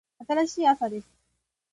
[0.27, 1.07] 新しい朝です。